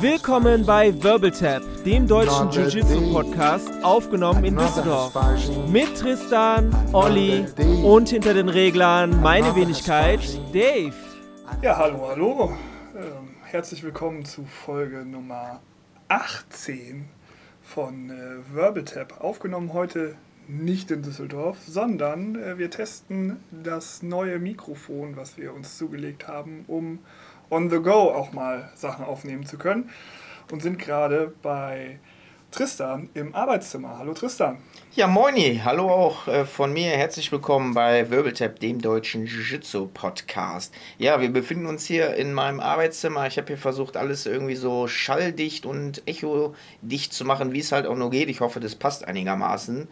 [0.00, 5.12] Willkommen bei Wirbeltap, dem deutschen Jiu-Jitsu-Podcast, aufgenommen in Düsseldorf.
[5.68, 7.46] Mit Tristan, Olli
[7.82, 10.20] und hinter den Reglern meine Wenigkeit,
[10.52, 10.94] Dave.
[11.60, 12.52] Ja, hallo, hallo.
[12.96, 15.60] Ähm, herzlich willkommen zu Folge Nummer
[16.08, 17.06] 18
[17.62, 19.20] von äh, Wirbeltap.
[19.20, 20.14] Aufgenommen heute
[20.48, 26.64] nicht in Düsseldorf, sondern äh, wir testen das neue Mikrofon, was wir uns zugelegt haben,
[26.66, 27.00] um
[27.54, 29.90] on the go auch mal Sachen aufnehmen zu können.
[30.50, 32.00] Und sind gerade bei
[32.50, 33.96] Tristan im Arbeitszimmer.
[33.98, 34.58] Hallo Tristan.
[34.94, 35.60] Ja, moini.
[35.64, 36.90] Hallo auch äh, von mir.
[36.90, 40.74] Herzlich willkommen bei Wirbeltap, dem deutschen Jiu-Jitsu-Podcast.
[40.98, 43.26] Ja, wir befinden uns hier in meinem Arbeitszimmer.
[43.26, 47.86] Ich habe hier versucht, alles irgendwie so schalldicht und echodicht zu machen, wie es halt
[47.86, 48.28] auch nur geht.
[48.28, 49.88] Ich hoffe, das passt einigermaßen.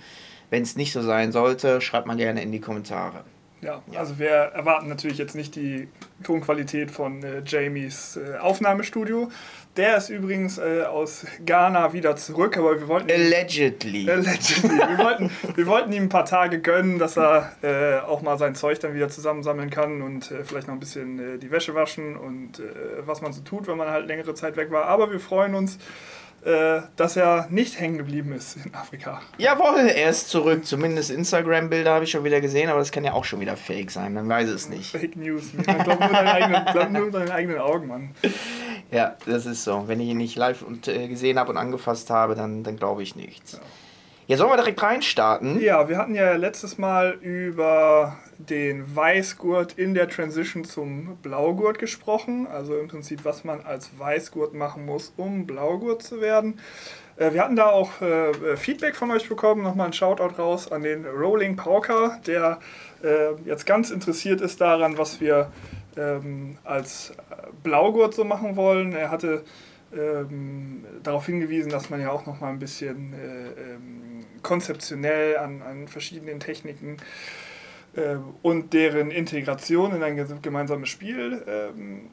[0.51, 3.25] Wenn es nicht so sein sollte, schreibt mal gerne in die Kommentare.
[3.63, 5.87] Ja, also wir erwarten natürlich jetzt nicht die
[6.25, 9.31] Tonqualität von äh, Jamies äh, Aufnahmestudio.
[9.77, 13.09] Der ist übrigens äh, aus Ghana wieder zurück, aber wir wollten.
[13.09, 14.11] Allegedly.
[14.11, 14.69] Allegedly.
[14.69, 18.57] Wir wollten, wir wollten ihm ein paar Tage gönnen, dass er äh, auch mal sein
[18.57, 22.17] Zeug dann wieder zusammensammeln kann und äh, vielleicht noch ein bisschen äh, die Wäsche waschen
[22.17, 22.61] und
[23.07, 24.87] was man so tut, wenn man halt längere Zeit weg war.
[24.87, 25.79] Aber wir freuen uns
[26.45, 29.23] dass er nicht hängen geblieben ist in Afrika.
[29.39, 30.67] Jawohl, er ist zurück.
[30.67, 33.91] Zumindest Instagram-Bilder habe ich schon wieder gesehen, aber das kann ja auch schon wieder fake
[33.91, 34.91] sein, man weiß es nicht.
[34.91, 35.53] Fake News.
[35.55, 38.11] Man glaubt nur deinen eigenen, glaub nur deinen eigenen Augen, Mann.
[38.91, 39.85] Ja, das ist so.
[39.87, 43.03] Wenn ich ihn nicht live und, äh, gesehen habe und angefasst habe, dann, dann glaube
[43.03, 43.53] ich nichts.
[43.53, 43.59] Ja.
[44.29, 45.61] Ja, sollen wir direkt reinstarten?
[45.61, 52.47] Ja, wir hatten ja letztes Mal über den Weißgurt in der Transition zum Blaugurt gesprochen.
[52.47, 56.61] Also im Prinzip, was man als Weißgurt machen muss, um Blaugurt zu werden.
[57.17, 59.63] Äh, wir hatten da auch äh, Feedback von euch bekommen.
[59.63, 62.61] Nochmal ein Shoutout raus an den Rolling Pauker, der
[63.03, 65.51] äh, jetzt ganz interessiert ist daran, was wir
[65.97, 67.13] ähm, als
[67.65, 68.93] Blaugurt so machen wollen.
[68.93, 69.43] Er hatte
[69.97, 75.63] ähm, darauf hingewiesen, dass man ja auch noch mal ein bisschen äh, ähm, konzeptionell an,
[75.63, 76.97] an verschiedenen Techniken
[77.97, 82.11] äh, und deren Integration in ein gemeinsames Spiel ähm,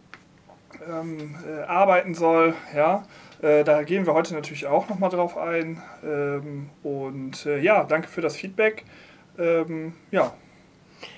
[0.88, 2.53] ähm äh, arbeiten soll.
[2.75, 3.06] Ja,
[3.41, 5.81] äh, da gehen wir heute natürlich auch noch mal drauf ein.
[6.03, 8.85] Ähm, und äh, ja, danke für das Feedback.
[9.38, 10.34] Ähm, ja,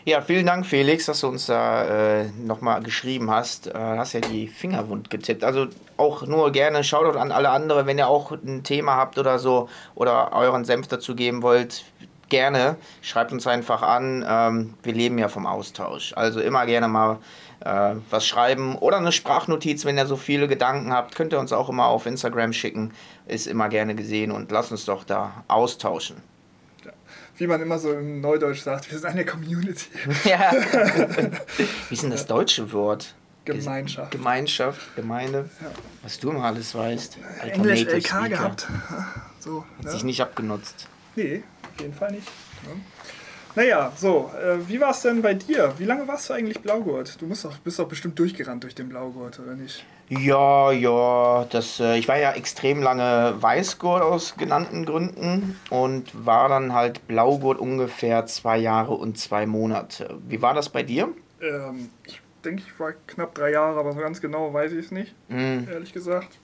[0.03, 3.68] ja, vielen Dank, Felix, dass du uns da äh, nochmal geschrieben hast.
[3.68, 5.44] Äh, hast ja die Finger wund getippt.
[5.44, 9.38] Also auch nur gerne Shoutout an alle anderen, wenn ihr auch ein Thema habt oder
[9.38, 11.86] so oder euren Senf dazu geben wollt.
[12.30, 14.25] Gerne, schreibt uns einfach an.
[14.28, 16.14] Ähm, wir leben ja vom Austausch.
[16.16, 17.20] Also immer gerne mal
[17.59, 21.53] äh, was schreiben oder eine Sprachnotiz, wenn ihr so viele Gedanken habt, könnt ihr uns
[21.53, 22.94] auch immer auf Instagram schicken.
[23.28, 26.31] Ist immer gerne gesehen und lasst uns doch da austauschen
[27.41, 29.88] wie man immer so im Neudeutsch sagt, wir sind eine Community.
[30.25, 30.52] Ja.
[31.57, 33.16] wie ist denn das deutsche Wort?
[33.46, 34.12] Gemeinschaft.
[34.12, 35.50] Gemeinschaft, Gemeinde.
[35.59, 35.72] Ja.
[36.03, 37.18] Was du immer alles weißt.
[37.41, 38.29] Alter Englisch LK Speaker.
[38.29, 38.68] gehabt.
[39.40, 39.91] So, Hat ja.
[39.94, 40.88] sich nicht abgenutzt.
[41.16, 42.28] Nee, auf jeden Fall nicht.
[42.28, 42.74] Ja.
[43.56, 45.73] Naja, so, äh, wie war es denn bei dir?
[45.79, 47.19] Wie lange warst du eigentlich Blaugurt?
[47.19, 49.84] Du musst doch, bist doch bestimmt durchgerannt durch den Blaugurt, oder nicht?
[50.20, 56.50] Ja, ja, das, äh, ich war ja extrem lange Weißgurt aus genannten Gründen und war
[56.50, 60.20] dann halt Blaugurt ungefähr zwei Jahre und zwei Monate.
[60.28, 61.08] Wie war das bei dir?
[61.42, 64.92] Ähm, ich denke, ich war knapp drei Jahre, aber so ganz genau weiß ich es
[64.92, 65.70] nicht, mm.
[65.72, 66.40] ehrlich gesagt.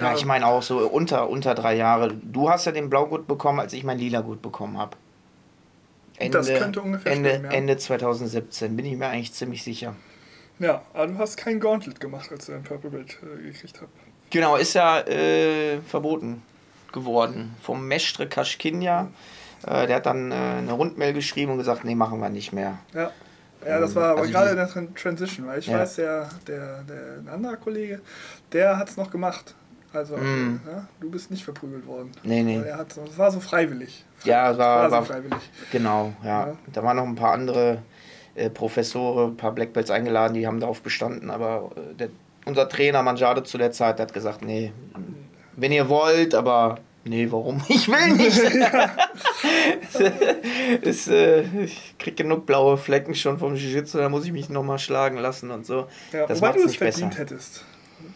[0.00, 2.12] Ja, ich meine auch so unter, unter drei Jahre.
[2.12, 4.96] Du hast ja den Blaugurt bekommen, als ich mein Lila-Gut bekommen habe.
[6.16, 7.50] Ende, das könnte ungefähr Ende, stimmen, ja.
[7.52, 9.94] Ende 2017, bin ich mir eigentlich ziemlich sicher.
[10.62, 13.90] Ja, aber du hast kein Gauntlet gemacht, als du dein Purple Belt äh, gekriegt hast.
[14.30, 16.42] Genau, ist ja äh, verboten
[16.92, 19.08] geworden vom Mestre Kaschkinja.
[19.66, 22.78] Äh, der hat dann äh, eine Rundmail geschrieben und gesagt, nee, machen wir nicht mehr.
[22.94, 23.10] Ja.
[23.66, 25.78] Ja, das war aber also gerade in der Transition, weil ich ja.
[25.78, 28.00] weiß, der, der, der ein anderer Kollege,
[28.50, 29.54] der hat es noch gemacht.
[29.92, 30.60] Also, mm.
[30.66, 32.10] ja, du bist nicht verprügelt worden.
[32.24, 32.60] Nee, nee.
[32.60, 34.04] Er hat, es war so freiwillig.
[34.24, 35.50] Ja, es war, war, war so freiwillig.
[35.70, 36.46] Genau, ja.
[36.46, 36.56] ja.
[36.72, 37.82] Da waren noch ein paar andere
[38.34, 42.08] äh, Professoren, ein paar Black Belts eingeladen, die haben darauf bestanden, aber äh, der,
[42.44, 44.72] unser Trainer Manjade zu der Zeit hat gesagt, nee,
[45.56, 47.62] wenn ihr wollt, aber nee, warum?
[47.68, 48.40] Ich will nicht.
[50.82, 54.78] es, äh, ich krieg genug blaue Flecken schon vom Jiu-Jitsu, da muss ich mich nochmal
[54.78, 55.86] schlagen lassen und so.
[56.12, 57.10] Ja, das macht es nicht besser.
[57.10, 57.64] hättest.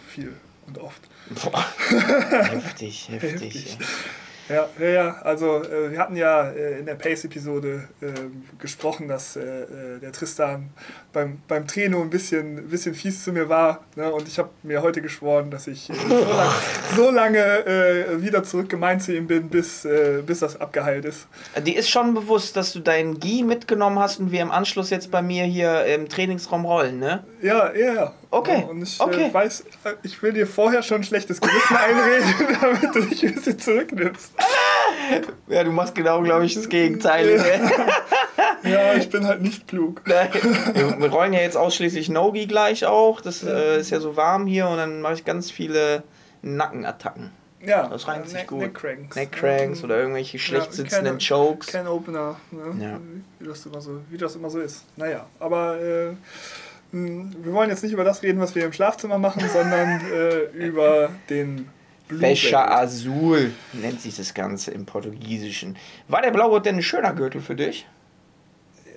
[0.09, 0.33] Viel
[0.67, 1.03] und oft.
[1.43, 1.65] Boah.
[2.51, 3.55] heftig, heftig.
[3.55, 3.79] heftig.
[3.79, 3.87] Ja,
[4.49, 5.17] ja, ja.
[5.23, 8.07] Also äh, wir hatten ja äh, in der Pace-Episode äh,
[8.59, 10.71] gesprochen, dass äh, äh, der Tristan
[11.13, 13.85] beim, beim Treno ein bisschen, ein bisschen fies zu mir war.
[13.97, 14.13] Ne?
[14.13, 16.53] Und ich habe mir heute geschworen, dass ich äh, so, lang,
[16.97, 19.87] so, lange wieder zurück gemeint zu ihm bin, bis,
[20.27, 21.27] bis das abgeheilt ist.
[21.65, 25.11] Die ist schon bewusst, dass du deinen Gi mitgenommen hast und wir im Anschluss jetzt
[25.11, 27.25] bei mir hier im Trainingsraum rollen, ne?
[27.43, 28.15] Ja, ja, ja.
[28.37, 28.61] Okay.
[28.61, 29.29] Ja, und ich okay.
[29.29, 29.65] Äh, weiß,
[30.03, 34.33] ich will dir vorher schon ein schlechtes Gewissen einreden, damit du dich ein bisschen zurücknimmst.
[35.47, 37.37] Ja, du machst genau, glaube ich, das Gegenteil.
[38.65, 40.03] ja, ich bin halt nicht klug.
[40.05, 43.21] Wir rollen ja jetzt ausschließlich Nogi gleich auch.
[43.21, 46.03] Das äh, ist ja so warm hier und dann mache ich ganz viele
[46.43, 47.31] Nackenattacken.
[47.65, 48.61] Ja, das reimt sich Neck, gut.
[48.61, 49.17] Neckcranks.
[49.17, 51.69] Neckcranks oder irgendwelche schlecht sitzenden Chokes.
[51.69, 52.85] Kein Opener, ne?
[52.85, 53.01] Ja.
[53.39, 54.85] wie, das immer so, wie das immer so ist.
[54.97, 56.15] Naja, aber äh,
[56.93, 61.11] wir wollen jetzt nicht über das reden, was wir im Schlafzimmer machen, sondern äh, über
[61.29, 61.69] den
[62.09, 65.77] Fächer Azul nennt sich das Ganze im Portugiesischen.
[66.09, 67.87] War der Blaugurt denn ein schöner Gürtel für dich?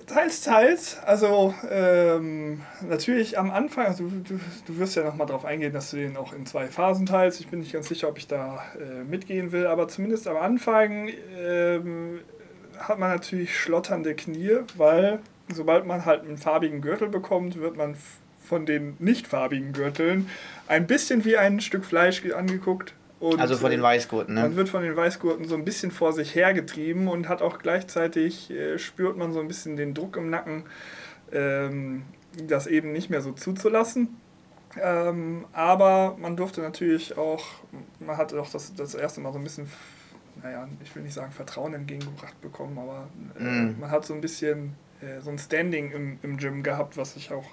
[0.06, 0.98] Teils, teils.
[1.04, 5.90] Also ähm, natürlich am Anfang, also du, du, du wirst ja nochmal darauf eingehen, dass
[5.90, 7.40] du den auch in zwei Phasen teilst.
[7.40, 11.10] Ich bin nicht ganz sicher, ob ich da äh, mitgehen will, aber zumindest am Anfang
[11.38, 12.20] ähm,
[12.78, 15.20] hat man natürlich schlotternde Knie, weil
[15.54, 17.96] sobald man halt einen farbigen Gürtel bekommt, wird man
[18.50, 20.28] von den nicht farbigen Gürteln
[20.66, 22.94] ein bisschen wie ein Stück Fleisch angeguckt.
[23.20, 24.40] Und also von den Weißgurten, ne?
[24.42, 28.50] Man wird von den Weißgurten so ein bisschen vor sich hergetrieben und hat auch gleichzeitig,
[28.50, 30.64] äh, spürt man so ein bisschen den Druck im Nacken,
[31.32, 32.02] ähm,
[32.48, 34.16] das eben nicht mehr so zuzulassen.
[34.80, 37.44] Ähm, aber man durfte natürlich auch,
[37.98, 39.68] man hatte auch das, das erste Mal so ein bisschen,
[40.42, 43.08] naja, ich will nicht sagen Vertrauen entgegengebracht bekommen, aber
[43.38, 43.80] äh, mm.
[43.80, 47.32] man hat so ein bisschen äh, so ein Standing im, im Gym gehabt, was sich
[47.32, 47.46] auch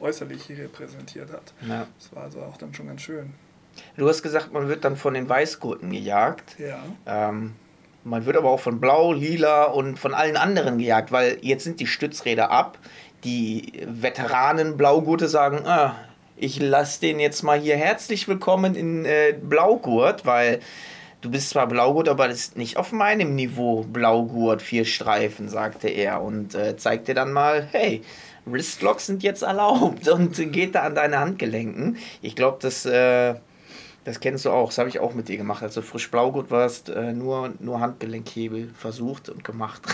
[0.00, 1.52] äußerlich hier repräsentiert hat.
[1.66, 1.86] Ja.
[1.98, 3.32] Das war also auch dann schon ganz schön.
[3.96, 6.56] Du hast gesagt, man wird dann von den Weißgurten gejagt.
[6.58, 6.82] Ja.
[7.06, 7.54] Ähm,
[8.04, 11.80] man wird aber auch von Blau, Lila und von allen anderen gejagt, weil jetzt sind
[11.80, 12.78] die Stützräder ab.
[13.24, 15.94] Die Veteranen Blaugurte sagen, ah,
[16.36, 20.58] ich lasse den jetzt mal hier herzlich willkommen in äh, Blaugurt, weil
[21.22, 25.88] du bist zwar Blaugurt, aber das ist nicht auf meinem Niveau Blaugurt, vier Streifen, sagte
[25.88, 28.02] er und äh, zeigte dann mal, hey,
[28.44, 31.96] Wristlocks sind jetzt erlaubt und geht da an deine Handgelenken.
[32.20, 33.36] Ich glaube, das äh,
[34.04, 35.62] das kennst du auch, das habe ich auch mit dir gemacht.
[35.62, 39.82] Als du frisch Blaugut warst, äh, nur, nur Handgelenkhebel versucht und gemacht.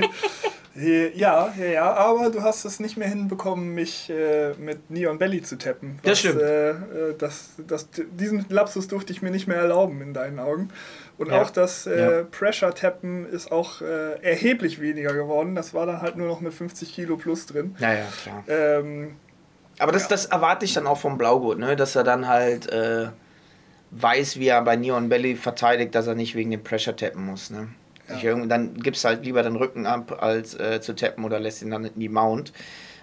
[0.74, 5.42] ja, ja, ja, aber du hast es nicht mehr hinbekommen, mich äh, mit Neon Belly
[5.42, 5.98] zu tappen.
[6.02, 6.40] Was, das stimmt.
[6.40, 6.74] Äh, äh,
[7.18, 7.88] das, das,
[8.18, 10.70] diesen Lapsus durfte ich mir nicht mehr erlauben in deinen Augen.
[11.18, 11.42] Und ja.
[11.42, 12.22] auch das äh, ja.
[12.24, 15.54] Pressure-Tappen ist auch äh, erheblich weniger geworden.
[15.54, 17.76] Das war dann halt nur noch mit 50 Kilo plus drin.
[17.78, 18.44] Ja, ja, klar.
[18.48, 19.16] Ähm,
[19.78, 20.08] aber das, ja.
[20.08, 21.76] das erwarte ich dann auch vom Blaugurt, ne?
[21.76, 23.08] dass er dann halt äh,
[23.90, 27.50] weiß, wie er bei Neon Belly verteidigt, dass er nicht wegen dem Pressure tappen muss.
[27.50, 27.68] Ne?
[28.20, 28.46] Ja.
[28.46, 31.84] dann gibst halt lieber den Rücken ab, als äh, zu tappen oder lässt ihn dann
[31.84, 32.52] in die Mount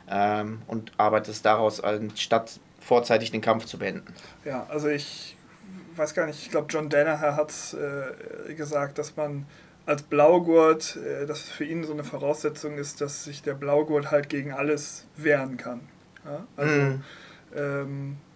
[0.09, 4.13] ähm, und arbeitest daraus, anstatt vorzeitig den Kampf zu beenden.
[4.45, 5.37] Ja, also ich
[5.95, 9.45] weiß gar nicht, ich glaube, John Danaher hat äh, gesagt, dass man
[9.85, 14.11] als Blaugurt, äh, dass es für ihn so eine Voraussetzung ist, dass sich der Blaugurt
[14.11, 15.81] halt gegen alles wehren kann.
[16.25, 16.47] Ja?
[16.55, 17.03] Also, mm.
[17.55, 18.28] ähm, äh,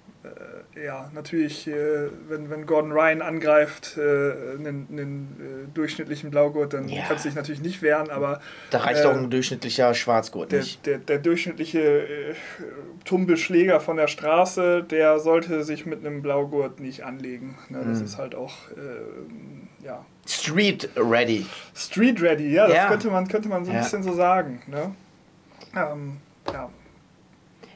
[0.82, 6.88] ja, natürlich, äh, wenn, wenn Gordon Ryan angreift, äh, einen, einen äh, durchschnittlichen Blaugurt, dann
[6.88, 7.04] ja.
[7.08, 8.40] kannst du dich natürlich nicht wehren, aber.
[8.70, 10.86] Da reicht auch ein durchschnittlicher Schwarzgurt der, nicht.
[10.86, 12.34] Der, der durchschnittliche äh,
[13.06, 17.58] Tumbelschläger von der Straße, der sollte sich mit einem Blaugurt nicht anlegen.
[17.70, 17.84] Ne?
[17.86, 18.06] Das mhm.
[18.06, 20.06] ist halt auch, äh, ja.
[20.26, 21.46] Street ready.
[21.76, 22.88] Street ready, ja, das ja.
[22.88, 23.84] Könnte, man, könnte man so ein ja.
[23.84, 24.62] bisschen so sagen.
[24.68, 24.96] Ne?
[25.76, 26.18] Ähm,
[26.52, 26.70] ja.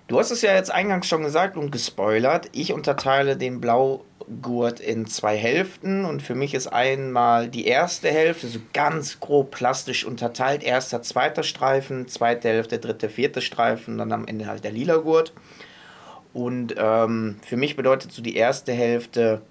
[0.08, 2.50] Du hast es ja jetzt eingangs schon gesagt und gespoilert.
[2.54, 8.48] Ich unterteile den Blaugurt in zwei Hälften und für mich ist einmal die erste Hälfte
[8.48, 10.64] so ganz grob plastisch unterteilt.
[10.64, 15.34] Erster, zweiter Streifen, zweite Hälfte, dritte, vierte Streifen, dann am Ende halt der lila Gurt.
[16.34, 19.42] Und ähm, für mich bedeutet so die erste Hälfte,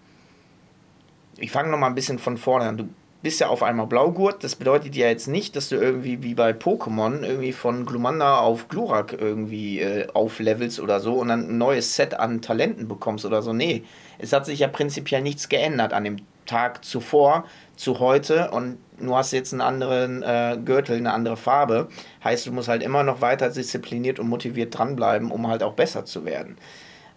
[1.36, 2.76] ich fange nochmal ein bisschen von vorne an.
[2.78, 2.88] Du
[3.26, 4.44] bist ja auf einmal Blaugurt.
[4.44, 8.68] Das bedeutet ja jetzt nicht, dass du irgendwie wie bei Pokémon irgendwie von Glumanda auf
[8.68, 13.42] Glurak irgendwie äh, auflevelst oder so und dann ein neues Set an Talenten bekommst oder
[13.42, 13.52] so.
[13.52, 13.82] Nee,
[14.18, 19.16] es hat sich ja prinzipiell nichts geändert an dem Tag zuvor zu heute und du
[19.16, 21.88] hast jetzt einen anderen äh, Gürtel, eine andere Farbe.
[22.22, 26.04] Heißt, du musst halt immer noch weiter diszipliniert und motiviert dranbleiben, um halt auch besser
[26.04, 26.58] zu werden.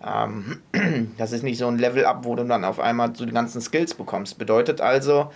[0.03, 0.63] Ähm,
[1.19, 3.93] das ist nicht so ein Level-Up, wo du dann auf einmal so die ganzen Skills
[3.93, 4.39] bekommst.
[4.39, 5.29] Bedeutet also,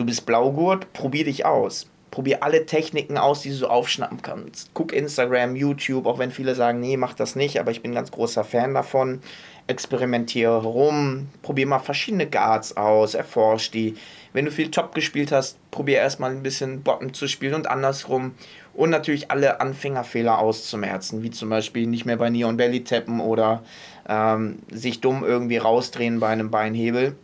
[0.00, 1.86] Du bist Blaugurt, probier dich aus.
[2.10, 4.70] Probier alle Techniken aus, die du so aufschnappen kannst.
[4.72, 7.96] Guck Instagram, YouTube, auch wenn viele sagen, nee, mach das nicht, aber ich bin ein
[7.96, 9.20] ganz großer Fan davon.
[9.66, 13.94] Experimentiere rum, probier mal verschiedene Guards aus, erforsch die.
[14.32, 18.34] Wenn du viel Top gespielt hast, probier erstmal ein bisschen Bottom zu spielen und andersrum.
[18.72, 23.62] Und natürlich alle Anfängerfehler auszumerzen, wie zum Beispiel nicht mehr bei Neon Belly tappen oder
[24.08, 27.16] ähm, sich dumm irgendwie rausdrehen bei einem Beinhebel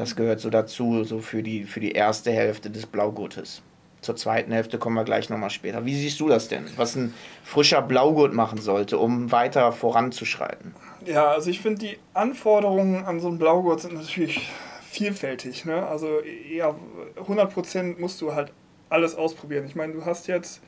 [0.00, 3.62] das gehört so dazu, so für die, für die erste Hälfte des Blaugurtes.
[4.00, 5.84] zur zweiten Hälfte kommen wir gleich nochmal später.
[5.84, 7.12] Wie siehst du das denn, was ein
[7.44, 10.74] frischer Blaugurt machen sollte, um weiter voranzuschreiten?
[11.04, 14.50] Ja, also ich finde, die Anforderungen an so einen Blaugurt sind natürlich
[14.90, 15.66] vielfältig.
[15.66, 15.86] Ne?
[15.86, 16.74] Also eher
[17.16, 18.54] 100% musst du halt
[18.88, 19.66] alles ausprobieren.
[19.66, 20.62] Ich meine, du hast jetzt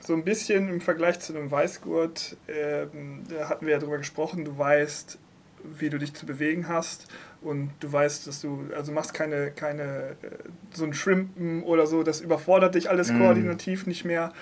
[0.00, 2.86] so ein bisschen im Vergleich zu einem Weißgurt, äh,
[3.30, 5.18] da hatten wir ja drüber gesprochen, du weißt,
[5.64, 7.08] wie du dich zu bewegen hast
[7.40, 10.30] und du weißt, dass du, also machst keine, keine, äh,
[10.72, 13.18] so ein Shrimpen oder so, das überfordert dich alles mm.
[13.18, 14.32] koordinativ nicht mehr.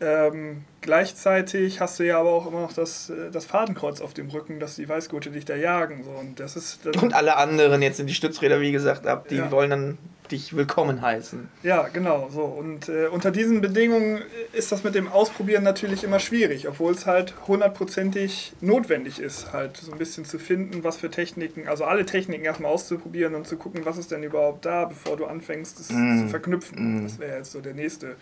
[0.00, 4.28] Ähm, gleichzeitig hast du ja aber auch immer noch das, äh, das Fadenkreuz auf dem
[4.28, 6.04] Rücken, dass die Weißgurte dich da jagen.
[6.04, 6.10] So.
[6.10, 9.36] Und, das ist, das und alle anderen jetzt sind die Stützräder, wie gesagt, ab, die
[9.36, 9.50] ja.
[9.50, 9.98] wollen dann
[10.30, 11.48] dich willkommen heißen.
[11.62, 12.28] Ja, genau.
[12.30, 12.42] So.
[12.42, 14.22] Und äh, unter diesen Bedingungen
[14.52, 19.76] ist das mit dem Ausprobieren natürlich immer schwierig, obwohl es halt hundertprozentig notwendig ist, halt
[19.76, 23.56] so ein bisschen zu finden, was für Techniken, also alle Techniken erstmal auszuprobieren und zu
[23.56, 26.20] gucken, was ist denn überhaupt da, bevor du anfängst, es mm.
[26.20, 27.00] zu verknüpfen.
[27.00, 27.02] Mm.
[27.04, 28.16] Das wäre jetzt so der nächste,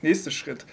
[0.00, 0.64] nächste Schritt.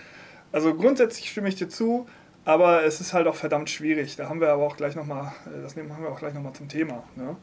[0.51, 2.07] Also grundsätzlich stimme ich dir zu,
[2.45, 4.15] aber es ist halt auch verdammt schwierig.
[4.15, 6.67] Da haben wir aber auch gleich nochmal, äh, das machen wir auch gleich nochmal zum
[6.67, 7.03] Thema.
[7.15, 7.35] Ne?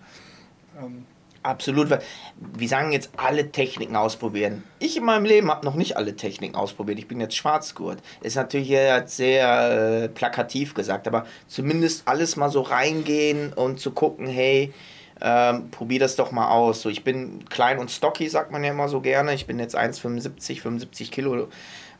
[0.80, 1.06] Ähm,
[1.42, 1.88] Absolut.
[2.36, 4.64] Wir sagen jetzt alle Techniken ausprobieren.
[4.80, 6.98] Ich in meinem Leben habe noch nicht alle Techniken ausprobiert.
[6.98, 8.02] Ich bin jetzt Schwarzgurt.
[8.22, 13.92] Ist natürlich jetzt sehr äh, plakativ gesagt, aber zumindest alles mal so reingehen und zu
[13.92, 14.74] gucken, hey,
[15.20, 16.82] ähm, probier das doch mal aus.
[16.82, 19.32] So, ich bin klein und stocky, sagt man ja immer so gerne.
[19.34, 21.48] Ich bin jetzt 1,75, 75 Kilo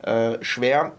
[0.03, 0.93] äh, schwer.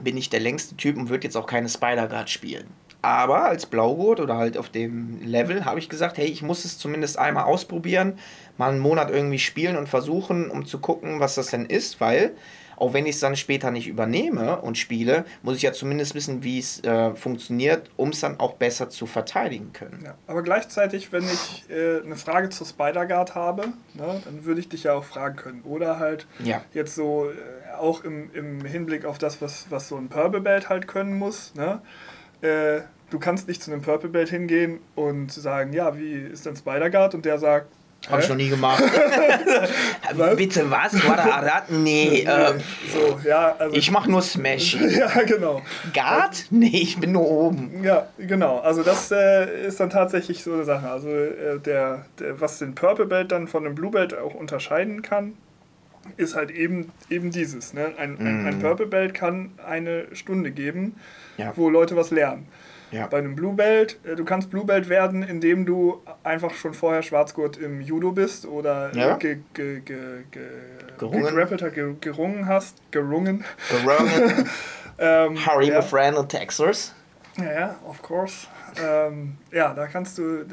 [0.00, 2.66] Bin ich der längste Typ und würde jetzt auch keine Spider-Guard spielen.
[3.00, 6.78] Aber als Blaugurt oder halt auf dem Level habe ich gesagt, hey, ich muss es
[6.78, 8.18] zumindest einmal ausprobieren,
[8.56, 12.32] mal einen Monat irgendwie spielen und versuchen, um zu gucken, was das denn ist, weil
[12.78, 16.44] auch wenn ich es dann später nicht übernehme und spiele, muss ich ja zumindest wissen,
[16.44, 20.02] wie es äh, funktioniert, um es dann auch besser zu verteidigen können.
[20.04, 24.68] Ja, aber gleichzeitig, wenn ich äh, eine Frage zur Spider-Guard habe, ne, dann würde ich
[24.68, 25.62] dich ja auch fragen können.
[25.62, 26.62] Oder halt ja.
[26.72, 30.68] jetzt so äh, auch im, im Hinblick auf das, was, was so ein Purple Belt
[30.68, 31.54] halt können muss.
[31.54, 31.80] Ne?
[32.42, 36.54] Äh, du kannst nicht zu einem Purple Belt hingehen und sagen, ja, wie ist denn
[36.54, 37.14] Spider-Guard?
[37.14, 37.72] Und der sagt,
[38.10, 38.82] hab ich noch nie gemacht.
[40.14, 40.36] was?
[40.36, 40.92] Bitte was?
[41.00, 42.26] Guarda Nee.
[42.28, 42.60] Ähm,
[42.92, 44.74] so, ja, also, ich mach nur Smash.
[44.98, 45.62] ja, genau.
[45.92, 46.46] Guard?
[46.50, 47.82] Nee, ich bin nur oben.
[47.82, 48.58] Ja, genau.
[48.58, 50.88] Also das äh, ist dann tatsächlich so eine Sache.
[50.88, 55.02] Also äh, der, der, was den Purple Belt dann von dem Blue Belt auch unterscheiden
[55.02, 55.34] kann,
[56.16, 57.74] ist halt eben, eben dieses.
[57.74, 57.92] Ne?
[57.98, 58.26] Ein, mm.
[58.26, 58.58] ein, ein.
[58.60, 60.96] Purple Belt kann eine Stunde geben,
[61.36, 61.52] ja.
[61.56, 62.46] wo Leute was lernen.
[62.90, 63.06] Ja.
[63.06, 67.02] Bei einem Blue Belt, äh, du kannst Blue Belt werden, indem du einfach schon vorher
[67.02, 69.16] Schwarzgurt im Judo bist oder ja.
[69.16, 70.42] ge, ge, ge, ge,
[70.98, 71.98] gerungen.
[72.00, 72.76] gerungen hast.
[72.90, 73.44] Gerungen.
[73.70, 74.48] Gerungen.
[74.98, 75.82] ähm, Harry, ja.
[75.82, 76.94] friend in Texas.
[77.36, 78.48] Ja, ja, of course.
[78.82, 80.44] Ähm, ja, da kannst du,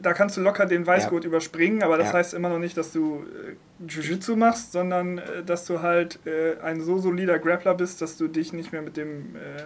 [0.00, 1.28] da kannst du locker den Weißgurt ja.
[1.28, 2.14] überspringen, aber das ja.
[2.14, 6.60] heißt immer noch nicht, dass du äh, Jiu-Jitsu machst, sondern äh, dass du halt äh,
[6.62, 9.64] ein so solider Grappler bist, dass du dich nicht mehr mit dem äh,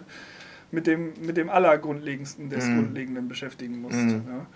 [0.76, 2.74] mit dem, mit dem Allergrundlegendsten des mm.
[2.74, 3.96] Grundlegenden beschäftigen musst.
[3.96, 4.10] Mm.
[4.28, 4.46] Ja.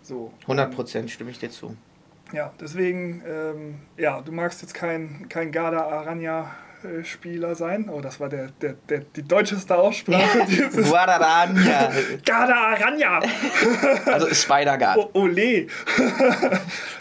[0.00, 1.76] So, 100 Prozent stimme ich dir zu.
[2.32, 6.52] Ja, deswegen, ähm, ja, du magst jetzt kein, kein Garda Aranya
[7.02, 7.88] Spieler sein.
[7.88, 10.46] Oh, das war der, der, der, die deutscheste Aussprache.
[10.72, 11.90] Guararania.
[12.24, 13.20] Garda Aranya.
[14.06, 15.10] also Spider-Guard.
[15.14, 15.66] ole.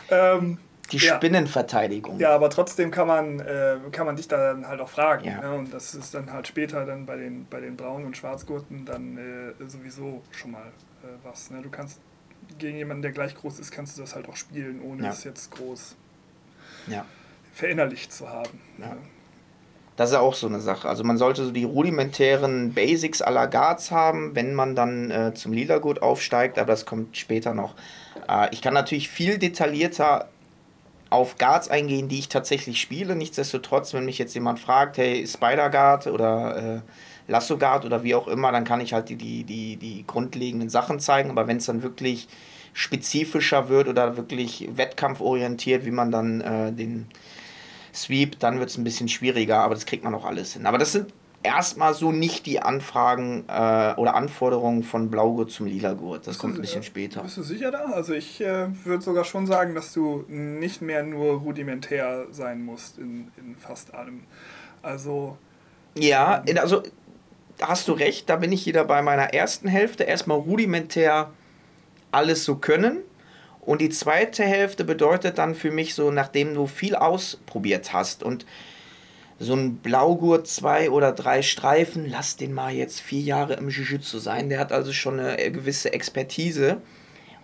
[0.09, 2.19] ähm, die Spinnenverteidigung.
[2.19, 5.25] Ja, aber trotzdem kann man, äh, kann man dich da dann halt auch fragen.
[5.25, 5.41] Ja.
[5.41, 5.53] Ne?
[5.55, 9.17] Und das ist dann halt später dann bei den, bei den Braunen und Schwarzgurten dann
[9.17, 10.67] äh, sowieso schon mal
[11.03, 11.49] äh, was.
[11.51, 11.61] Ne?
[11.61, 11.99] Du kannst
[12.57, 15.09] gegen jemanden, der gleich groß ist, kannst du das halt auch spielen, ohne ja.
[15.09, 15.95] es jetzt groß
[16.87, 17.05] ja.
[17.53, 18.61] verinnerlicht zu haben.
[18.77, 18.87] Ja.
[18.87, 18.97] Ne?
[19.95, 20.89] Das ist auch so eine Sache.
[20.89, 25.53] Also man sollte so die rudimentären Basics aller Guards haben, wenn man dann äh, zum
[25.53, 27.75] Lila-Gurt aufsteigt, aber das kommt später noch.
[28.27, 30.27] Äh, ich kann natürlich viel detaillierter
[31.09, 33.15] auf Guards eingehen, die ich tatsächlich spiele.
[33.15, 36.81] Nichtsdestotrotz, wenn mich jetzt jemand fragt, hey, Spider-Guard oder
[37.27, 40.69] äh, Lasso-Guard oder wie auch immer, dann kann ich halt die, die, die, die grundlegenden
[40.69, 41.29] Sachen zeigen.
[41.29, 42.27] Aber wenn es dann wirklich
[42.73, 47.07] spezifischer wird oder wirklich wettkampforientiert, wie man dann äh, den
[47.93, 50.65] Sweep, dann wird es ein bisschen schwieriger, aber das kriegt man auch alles hin.
[50.65, 51.13] Aber das sind
[51.45, 56.21] erstmal so nicht die Anfragen äh, oder Anforderungen von Blaugurt zum Lila-Gurt.
[56.21, 57.21] Das bist kommt ein bisschen später.
[57.21, 57.85] Bist du sicher da?
[57.85, 62.97] Also ich äh, würde sogar schon sagen, dass du nicht mehr nur rudimentär sein musst
[62.97, 64.23] in, in fast allem.
[64.81, 65.37] Also.
[65.97, 66.83] Ja, in, also
[67.61, 70.03] hast du recht, da bin ich wieder bei meiner ersten Hälfte.
[70.03, 71.31] Erstmal rudimentär
[72.11, 72.99] alles so können.
[73.61, 78.45] Und die zweite Hälfte bedeutet dann für mich so, nachdem du viel ausprobiert hast und
[79.39, 84.19] so ein Blaugurt, zwei oder drei Streifen, lass den mal jetzt vier Jahre im Jiu-Jitsu
[84.19, 84.49] sein.
[84.49, 86.77] Der hat also schon eine gewisse Expertise.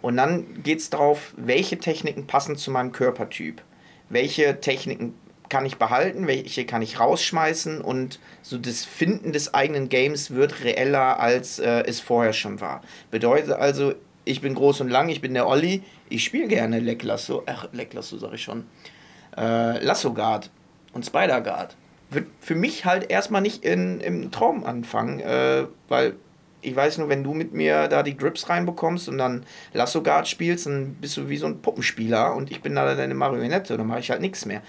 [0.02, 3.62] Und dann geht es darauf, welche Techniken passen zu meinem Körpertyp.
[4.10, 5.14] Welche Techniken
[5.52, 10.64] kann ich behalten, welche kann ich rausschmeißen und so das Finden des eigenen Games wird
[10.64, 12.82] reeller, als äh, es vorher schon war.
[13.12, 13.94] Bedeutet also,
[14.24, 18.18] ich bin groß und lang, ich bin der Olli, ich spiele gerne Lecklasso, ach, Lecklasso
[18.18, 18.66] sag ich schon,
[19.36, 20.50] äh, Lasso Guard
[20.94, 21.76] und Spider Guard.
[22.12, 26.16] Wird für mich halt erstmal nicht in, im Traum anfangen, äh, weil
[26.62, 30.28] ich weiß nur, wenn du mit mir da die Grips reinbekommst und dann Lasso Guard
[30.28, 33.88] spielst, dann bist du wie so ein Puppenspieler und ich bin da deine Marionette, dann
[33.88, 34.62] mache ich halt nichts mehr.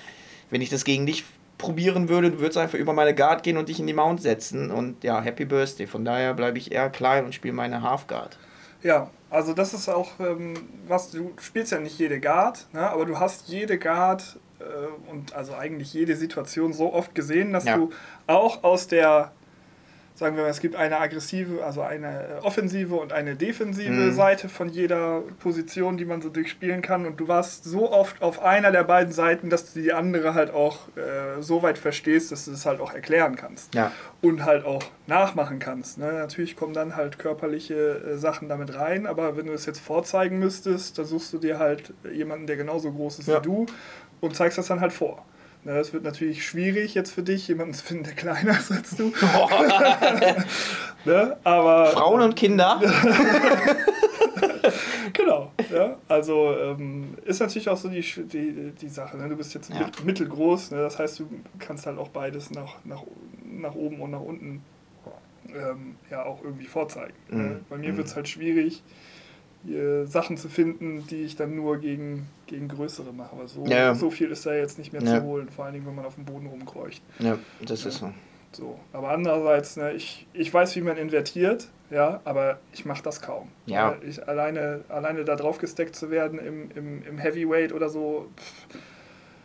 [0.50, 1.24] Wenn ich das gegen dich
[1.58, 4.70] probieren würde, du würdest einfach über meine Guard gehen und dich in die Mount setzen
[4.70, 5.86] und ja, Happy Birthday.
[5.86, 8.38] Von daher bleibe ich eher klein und spiele meine Half Guard.
[8.82, 10.54] Ja, also das ist auch ähm,
[10.88, 15.34] was, du spielst ja nicht jede Guard, ne, aber du hast jede Guard äh, und
[15.34, 17.76] also eigentlich jede Situation so oft gesehen, dass ja.
[17.76, 17.90] du
[18.26, 19.32] auch aus der
[20.14, 24.12] sagen wir mal, es gibt eine aggressive, also eine äh, offensive und eine defensive mhm.
[24.12, 27.06] Seite von jeder Position, die man so durchspielen kann.
[27.06, 30.52] Und du warst so oft auf einer der beiden Seiten, dass du die andere halt
[30.52, 33.74] auch äh, so weit verstehst, dass du es halt auch erklären kannst.
[33.74, 33.90] Ja.
[34.20, 35.98] Und halt auch nachmachen kannst.
[35.98, 36.12] Ne?
[36.12, 40.38] Natürlich kommen dann halt körperliche äh, Sachen damit rein, aber wenn du es jetzt vorzeigen
[40.38, 43.38] müsstest, dann suchst du dir halt jemanden, der genauso groß ist ja.
[43.38, 43.66] wie du
[44.22, 45.24] und zeigst das dann halt vor.
[45.64, 48.96] Na, das wird natürlich schwierig jetzt für dich, jemanden zu finden, der kleiner ist als
[48.96, 49.12] du.
[51.04, 51.36] ne?
[51.44, 52.80] Aber, Frauen und Kinder.
[55.12, 55.52] genau.
[55.72, 55.98] Ja?
[56.08, 59.16] Also ähm, ist natürlich auch so die, die, die Sache.
[59.16, 59.28] Ne?
[59.28, 59.88] Du bist jetzt ja.
[60.02, 60.78] mittelgroß, ne?
[60.78, 61.28] das heißt, du
[61.60, 63.04] kannst halt auch beides nach, nach,
[63.44, 64.64] nach oben und nach unten
[65.48, 67.14] ähm, ja auch irgendwie vorzeigen.
[67.28, 67.36] Ne?
[67.36, 67.48] Mhm.
[67.48, 67.60] Ne?
[67.68, 67.98] Bei mir mhm.
[67.98, 68.82] wird es halt schwierig
[70.06, 73.32] Sachen zu finden, die ich dann nur gegen, gegen größere mache.
[73.32, 73.94] Aber so, ja.
[73.94, 75.18] so viel ist da jetzt nicht mehr ja.
[75.18, 77.02] zu holen, vor allen Dingen, wenn man auf dem Boden rumkreucht.
[77.18, 77.90] Ja, das ja.
[77.90, 78.12] ist so.
[78.52, 78.80] so.
[78.92, 83.48] Aber andererseits, ne, ich, ich weiß, wie man invertiert, ja, aber ich mache das kaum.
[83.66, 83.96] Ja.
[84.06, 88.78] Ich, alleine, alleine da drauf gesteckt zu werden im, im, im Heavyweight oder so, pff,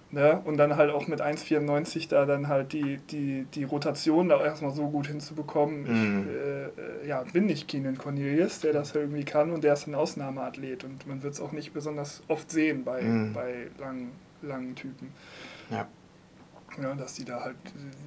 [0.10, 0.42] Ne?
[0.46, 4.72] Und dann halt auch mit 1,94 da dann halt die, die, die Rotation da erstmal
[4.72, 5.82] so gut hinzubekommen.
[5.82, 6.28] Mhm.
[6.30, 9.86] Ich äh, äh, ja, bin nicht Keenan Cornelius, der das irgendwie kann und der ist
[9.86, 10.86] ein Ausnahmeathlet.
[10.86, 13.34] Und man wird es auch nicht besonders oft sehen bei, mhm.
[13.34, 15.12] bei langen, langen Typen.
[15.70, 15.88] Ja.
[16.82, 16.96] ja.
[16.96, 17.58] Dass die da halt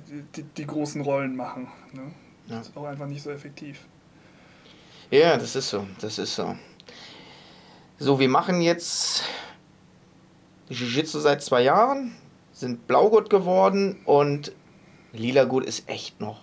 [0.08, 1.68] die, die, die großen Rollen machen.
[1.92, 2.12] Ne?
[2.46, 2.56] Ja.
[2.56, 3.84] Das ist auch einfach nicht so effektiv.
[5.10, 5.86] Ja, das ist so.
[6.00, 6.56] Das ist so.
[7.98, 9.24] So, wir machen jetzt
[10.70, 12.12] Jiu-Jitsu seit zwei Jahren,
[12.52, 14.52] sind Blaugurt geworden und
[15.12, 16.40] Lila-Gurt ist echt noch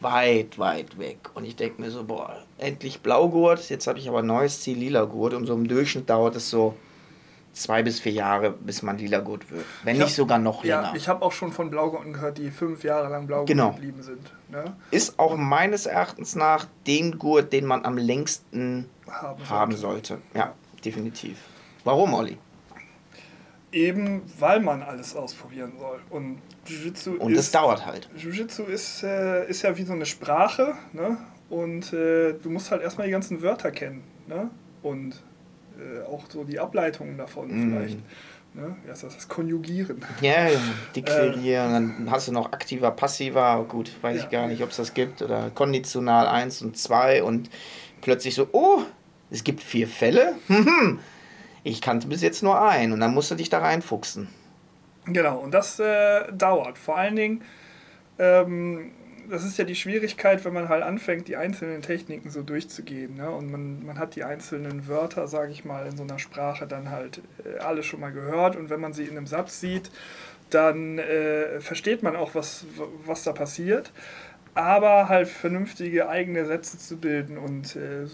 [0.00, 1.30] weit, weit weg.
[1.34, 4.78] Und ich denke mir so, boah, endlich Blaugurt, jetzt habe ich aber ein neues Ziel,
[4.78, 5.34] Lila-Gurt.
[5.34, 6.74] Und so im Durchschnitt dauert es so
[7.52, 9.64] zwei bis vier Jahre, bis man Lila-Gurt wird.
[9.84, 10.82] Wenn hab, nicht sogar noch länger.
[10.82, 13.72] Ja, ich habe auch schon von Blaugurten gehört, die fünf Jahre lang Blaugurt genau.
[13.72, 14.32] geblieben sind.
[14.48, 14.76] Ne?
[14.90, 19.50] Ist auch und meines Erachtens nach den Gurt, den man am längsten haben sollte.
[19.50, 20.18] Haben sollte.
[20.34, 21.38] Ja, definitiv.
[21.84, 22.38] Warum, Olli?
[23.72, 26.00] Eben weil man alles ausprobieren soll.
[26.10, 28.08] Und Jiu-Jitsu Und das dauert halt.
[28.16, 31.18] Jiu-Jitsu ist, äh, ist ja wie so eine Sprache, ne?
[31.48, 34.50] Und äh, du musst halt erstmal die ganzen Wörter kennen, ne?
[34.82, 35.22] Und
[35.78, 37.70] äh, auch so die Ableitungen davon mm.
[37.70, 37.98] vielleicht.
[38.52, 38.76] Ne?
[38.84, 40.04] Ja, das, das Konjugieren.
[40.20, 40.48] Ja,
[40.96, 41.72] deklarieren.
[41.72, 43.64] dann hast du noch aktiver, passiver.
[43.68, 44.24] Gut, weiß ja.
[44.24, 45.22] ich gar nicht, ob es das gibt.
[45.22, 47.48] Oder konditional 1 und 2 und
[48.00, 48.80] plötzlich so, oh,
[49.30, 50.34] es gibt vier Fälle.
[51.62, 54.28] Ich kannte bis jetzt nur einen und dann musst du dich da reinfuchsen.
[55.06, 56.78] Genau, und das äh, dauert.
[56.78, 57.42] Vor allen Dingen,
[58.18, 58.92] ähm,
[59.28, 63.16] das ist ja die Schwierigkeit, wenn man halt anfängt, die einzelnen Techniken so durchzugehen.
[63.16, 63.30] Ne?
[63.30, 66.90] Und man, man hat die einzelnen Wörter, sage ich mal, in so einer Sprache dann
[66.90, 68.56] halt äh, alle schon mal gehört.
[68.56, 69.90] Und wenn man sie in einem Satz sieht,
[70.50, 72.64] dann äh, versteht man auch, was,
[73.06, 73.92] was da passiert
[74.60, 78.06] aber halt vernünftige eigene Sätze zu bilden und äh,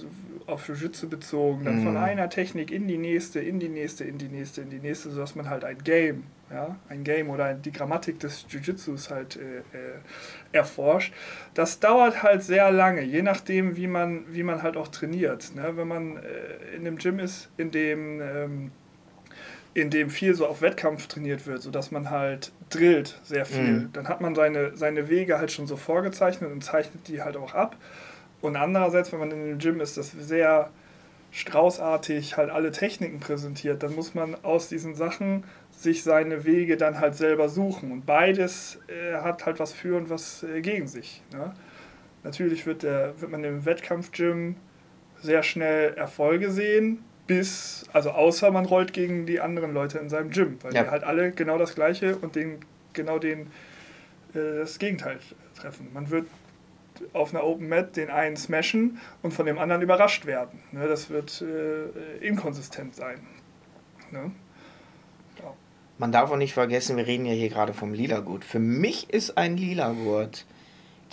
[0.47, 1.85] auf Jiu-Jitsu bezogen, dann mm.
[1.85, 1.99] von mhm.
[2.03, 5.35] einer Technik in die nächste, in die nächste, in die nächste, in die nächste, sodass
[5.35, 9.63] man halt ein Game, ja, ein Game oder die Grammatik des Jiu-Jitsus halt äh, äh,
[10.53, 11.13] erforscht.
[11.55, 15.55] Das dauert halt sehr lange, je nachdem, wie man, wie man halt auch trainiert.
[15.55, 15.73] Ne?
[15.77, 18.71] Wenn man äh, in einem Gym ist, in dem ähm,
[19.77, 23.73] in dem viel so auf Wettkampf trainiert wird, sodass man halt drillt sehr viel.
[23.73, 23.93] Mhm.
[23.93, 27.53] Dann hat man seine, seine Wege halt schon so vorgezeichnet und zeichnet die halt auch
[27.53, 27.77] ab.
[28.41, 30.71] Und andererseits, wenn man in einem Gym ist, das sehr
[31.31, 36.99] straußartig halt alle Techniken präsentiert, dann muss man aus diesen Sachen sich seine Wege dann
[36.99, 37.93] halt selber suchen.
[37.93, 41.23] Und beides äh, hat halt was für und was äh, gegen sich.
[41.35, 41.53] Ne?
[42.25, 44.57] Natürlich wird, der, wird man im Wettkampfgym
[45.21, 50.31] sehr schnell Erfolge sehen, bis, also außer man rollt gegen die anderen Leute in seinem
[50.31, 50.85] Gym, weil ja.
[50.85, 52.61] die halt alle genau das Gleiche und den,
[52.93, 53.49] genau den,
[54.35, 55.19] äh, das Gegenteil
[55.55, 55.89] treffen.
[55.93, 56.27] Man wird
[57.13, 60.61] auf einer Open Mat den einen smashen und von dem anderen überrascht werden.
[60.73, 63.19] Ne, das wird äh, inkonsistent sein.
[64.11, 64.31] Ne?
[65.43, 65.53] Ja.
[65.99, 68.45] man darf auch nicht vergessen, wir reden ja hier gerade vom Lila-Gurt.
[68.45, 70.47] Für mich ist ein Lila-Gurt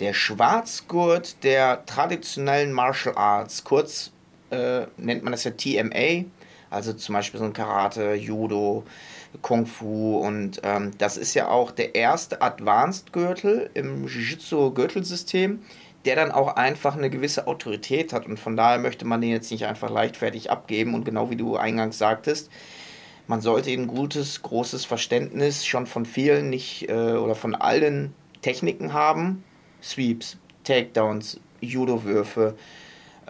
[0.00, 3.64] der Schwarzgurt der traditionellen Martial Arts.
[3.64, 4.12] Kurz
[4.50, 6.24] äh, nennt man das ja TMA,
[6.70, 8.84] also zum Beispiel so ein Karate, Judo,
[9.42, 15.60] Kung Fu und ähm, das ist ja auch der erste Advanced-Gürtel im Jiu-Jitsu-Gürtelsystem,
[16.04, 19.50] der dann auch einfach eine gewisse Autorität hat und von daher möchte man den jetzt
[19.50, 22.50] nicht einfach leichtfertig abgeben und genau wie du eingangs sagtest,
[23.26, 28.92] man sollte ein gutes, großes Verständnis schon von vielen nicht äh, oder von allen Techniken
[28.92, 29.42] haben.
[29.82, 32.54] Sweeps, Takedowns, Judo-Würfe,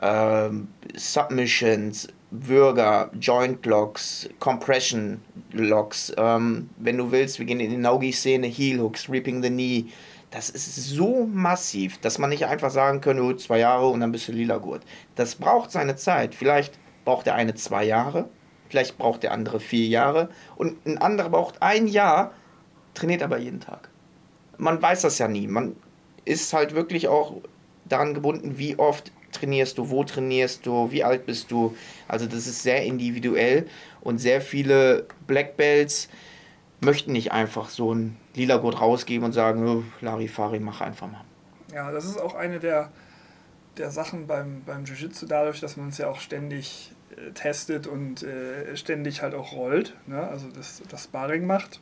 [0.05, 6.13] ähm, Submissions, Würger, Joint Locks, Compression Locks.
[6.17, 9.87] Ähm, wenn du willst, wir gehen in die Naugi-Szene, Heel Hooks, Reaping the Knee.
[10.31, 14.13] Das ist so massiv, dass man nicht einfach sagen könnte, oh, zwei Jahre und dann
[14.13, 14.83] bist du lila Gurt.
[15.15, 16.35] Das braucht seine Zeit.
[16.35, 18.29] Vielleicht braucht der eine zwei Jahre,
[18.75, 22.33] Vielleicht braucht der andere vier Jahre und ein anderer braucht ein Jahr,
[22.95, 23.89] trainiert aber jeden Tag.
[24.59, 25.47] Man weiß das ja nie.
[25.47, 25.77] Man
[26.25, 27.37] ist halt wirklich auch
[27.85, 31.77] daran gebunden, wie oft trainierst du, wo trainierst du, wie alt bist du.
[32.09, 33.67] Also das ist sehr individuell
[34.01, 36.09] und sehr viele Black Belts
[36.81, 41.25] möchten nicht einfach so ein lila Gurt rausgeben und sagen, oh, Larifari, mach einfach mal.
[41.73, 42.91] Ja, das ist auch eine der,
[43.79, 46.93] der Sachen beim, beim Jiu-Jitsu, dadurch, dass man es ja auch ständig
[47.35, 50.27] testet und äh, ständig halt auch rollt, ne?
[50.29, 51.81] also das, das Sparring macht.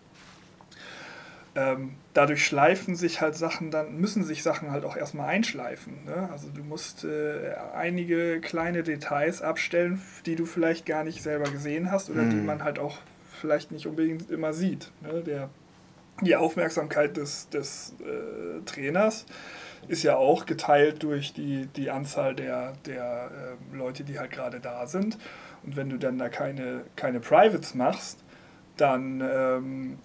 [1.55, 6.05] Ähm, dadurch schleifen sich halt Sachen dann, müssen sich Sachen halt auch erstmal einschleifen.
[6.07, 6.29] Ne?
[6.33, 11.91] Also du musst äh, einige kleine Details abstellen, die du vielleicht gar nicht selber gesehen
[11.91, 12.31] hast oder mhm.
[12.31, 12.99] die man halt auch
[13.39, 14.91] vielleicht nicht unbedingt immer sieht.
[15.03, 15.23] Ne?
[15.23, 15.51] Der,
[16.23, 19.27] die Aufmerksamkeit des, des äh, Trainers
[19.89, 23.31] ist ja auch geteilt durch die, die Anzahl der, der
[23.73, 25.19] äh, Leute, die halt gerade da sind.
[25.65, 28.21] Und wenn du dann da keine, keine Privates machst,
[28.77, 29.99] dann ähm,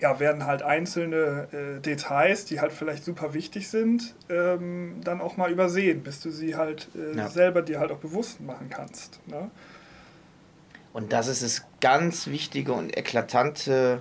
[0.00, 5.36] ja, werden halt einzelne äh, Details, die halt vielleicht super wichtig sind, ähm, dann auch
[5.36, 7.28] mal übersehen, bis du sie halt äh, ja.
[7.28, 9.20] selber dir halt auch bewusst machen kannst.
[9.26, 9.50] Ne?
[10.92, 14.00] Und das ist das ganz wichtige und eklatante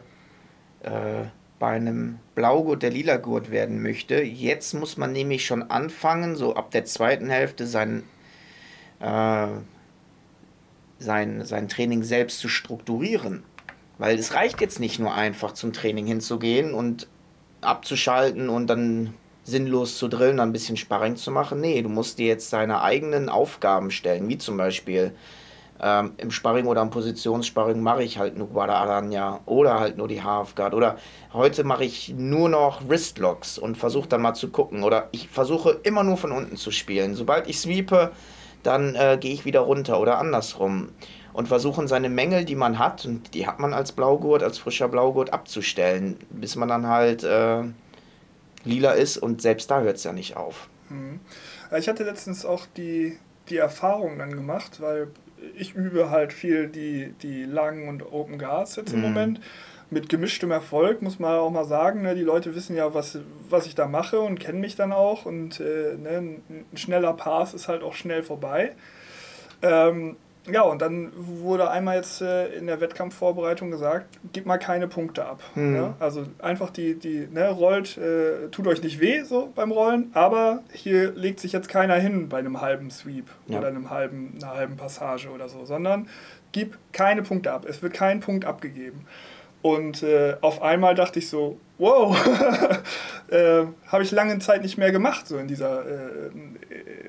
[0.83, 1.25] äh,
[1.59, 4.21] bei einem Blaugurt der Lilagurt werden möchte.
[4.21, 8.03] Jetzt muss man nämlich schon anfangen, so ab der zweiten Hälfte sein,
[8.99, 9.47] äh,
[10.99, 13.43] sein, sein Training selbst zu strukturieren.
[13.97, 17.07] Weil es reicht jetzt nicht nur einfach zum Training hinzugehen und
[17.61, 21.61] abzuschalten und dann sinnlos zu drillen, ein bisschen Sparring zu machen.
[21.61, 25.13] Nee, du musst dir jetzt deine eigenen Aufgaben stellen, wie zum Beispiel
[25.81, 30.07] ähm, Im Sparring oder im Positionssparring mache ich halt nur Guada Aranya oder halt nur
[30.07, 30.73] die Half Guard.
[30.73, 30.97] Oder
[31.33, 34.83] heute mache ich nur noch Wristlocks und versuche dann mal zu gucken.
[34.83, 37.15] Oder ich versuche immer nur von unten zu spielen.
[37.15, 38.11] Sobald ich sweepe,
[38.63, 40.89] dann äh, gehe ich wieder runter oder andersrum.
[41.37, 44.87] Und versuchen seine Mängel, die man hat, und die hat man als Blaugurt, als frischer
[44.87, 47.61] Blaugurt, abzustellen, bis man dann halt äh,
[48.63, 50.67] lila ist und selbst da hört es ja nicht auf.
[50.87, 51.19] Hm.
[51.77, 53.19] Ich hatte letztens auch die,
[53.49, 55.09] die Erfahrung dann gemacht, weil
[55.55, 59.05] ich übe halt viel die, die langen und Open Guards jetzt im mhm.
[59.05, 59.41] Moment.
[59.91, 62.01] Mit gemischtem Erfolg, muss man auch mal sagen.
[62.01, 62.15] Ne?
[62.15, 65.27] Die Leute wissen ja, was, was ich da mache und kennen mich dann auch.
[65.27, 66.39] Und äh, ne?
[66.49, 68.73] ein schneller Pass ist halt auch schnell vorbei.
[69.61, 70.17] Ähm,
[70.51, 75.25] ja, und dann wurde einmal jetzt äh, in der Wettkampfvorbereitung gesagt, gib mal keine Punkte
[75.25, 75.41] ab.
[75.55, 75.75] Mhm.
[75.75, 75.95] Ja?
[75.99, 80.63] Also einfach die, die ne, rollt, äh, tut euch nicht weh so beim Rollen, aber
[80.71, 83.59] hier legt sich jetzt keiner hin bei einem halben Sweep ja.
[83.59, 86.07] oder einem halben, einer halben Passage oder so, sondern
[86.51, 87.65] gib keine Punkte ab.
[87.67, 89.05] Es wird kein Punkt abgegeben.
[89.67, 92.15] Und äh, auf einmal dachte ich so, wow,
[93.27, 96.29] äh, habe ich lange Zeit nicht mehr gemacht, so in dieser, äh,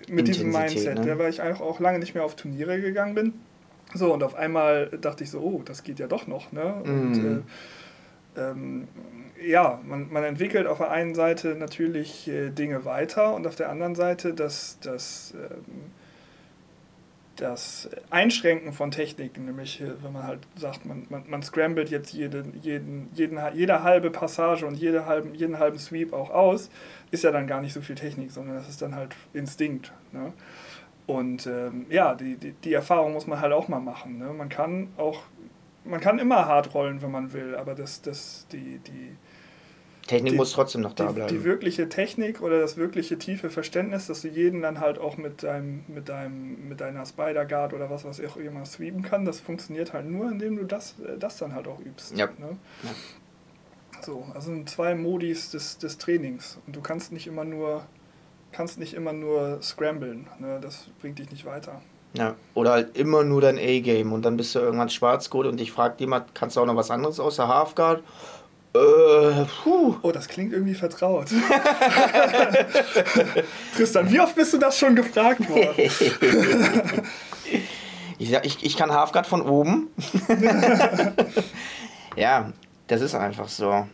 [0.08, 1.16] mit diesem Mindset, ne?
[1.20, 3.34] weil ich einfach auch lange nicht mehr auf Turniere gegangen bin.
[3.94, 6.50] So, und auf einmal dachte ich so, oh, das geht ja doch noch.
[6.50, 6.74] Ne?
[6.82, 7.44] Und mm.
[8.36, 8.88] ähm,
[9.40, 13.70] ja, man, man entwickelt auf der einen Seite natürlich äh, Dinge weiter und auf der
[13.70, 15.92] anderen Seite das, das ähm,
[17.40, 22.44] das Einschränken von Techniken, nämlich wenn man halt sagt, man, man, man scrambled jetzt jede,
[22.60, 26.70] jeden, jeden, jede halbe Passage und jede halben, jeden halben Sweep auch aus,
[27.10, 29.92] ist ja dann gar nicht so viel Technik, sondern das ist dann halt Instinkt.
[30.12, 30.32] Ne?
[31.06, 34.18] Und ähm, ja, die, die, die Erfahrung muss man halt auch mal machen.
[34.18, 34.32] Ne?
[34.32, 35.22] Man kann auch,
[35.84, 39.16] man kann immer hart rollen, wenn man will, aber das, das, die, die,
[40.08, 41.28] Technik die, muss trotzdem noch da die, bleiben.
[41.28, 45.44] Die wirkliche Technik oder das wirkliche tiefe Verständnis, dass du jeden dann halt auch mit
[45.44, 49.38] deinem, mit deinem, mit deiner Spider Guard oder was was auch immer sweepen kann, das
[49.38, 52.16] funktioniert halt nur, indem du das, äh, das dann halt auch übst.
[52.16, 52.26] Ja.
[52.38, 52.58] Ne?
[52.82, 52.90] ja.
[54.02, 57.84] So, also sind zwei Modis des, des Trainings und du kannst nicht immer nur
[58.50, 60.58] kannst nicht immer nur scramblen, ne?
[60.60, 61.82] das bringt dich nicht weiter.
[62.14, 65.72] Ja, oder halt immer nur dein A-Game und dann bist du irgendwann Schwarzgurt und dich
[65.72, 68.02] fragt jemand, kannst du auch noch was anderes außer Halfguard?
[68.74, 69.96] Äh, puh.
[70.02, 71.28] Oh, das klingt irgendwie vertraut.
[73.74, 75.72] Tristan, wie oft bist du das schon gefragt worden?
[78.18, 79.88] ich, ich, ich kann Halfguard von oben.
[82.16, 82.52] ja,
[82.88, 83.86] das ist einfach so.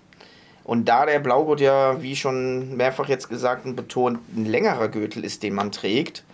[0.64, 5.24] Und da der Blaugurt ja, wie schon mehrfach jetzt gesagt und betont, ein längerer Gürtel
[5.24, 6.24] ist, den man trägt,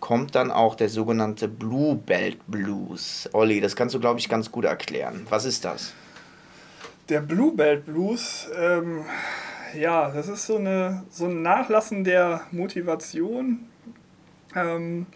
[0.00, 3.28] kommt dann auch der sogenannte Blue Belt Blues.
[3.32, 5.26] Olli, das kannst du, glaube ich, ganz gut erklären.
[5.30, 5.94] Was ist das?
[7.08, 9.04] Der Blue Belt Blues, ähm,
[9.74, 13.60] ja, das ist so, eine, so ein Nachlassen der Motivation,
[14.54, 15.06] ähm,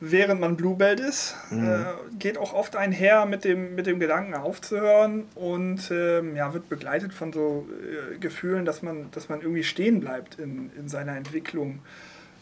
[0.00, 1.34] während man Blue Belt ist.
[1.50, 1.66] Mhm.
[1.66, 1.84] Äh,
[2.18, 7.14] geht auch oft einher mit dem, mit dem Gedanken aufzuhören und ähm, ja, wird begleitet
[7.14, 11.78] von so äh, Gefühlen, dass man, dass man irgendwie stehen bleibt in, in seiner Entwicklung.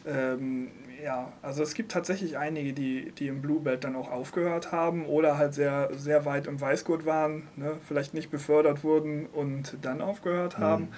[0.06, 0.68] Ähm,
[1.02, 5.06] ja, also es gibt tatsächlich einige, die, die im Blue Belt dann auch aufgehört haben
[5.06, 10.00] oder halt sehr, sehr weit im Weißgurt waren, ne, vielleicht nicht befördert wurden und dann
[10.00, 10.62] aufgehört mhm.
[10.62, 10.82] haben.
[10.84, 10.88] Mhm.